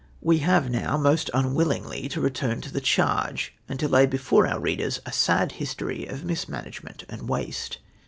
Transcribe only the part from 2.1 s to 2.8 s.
return to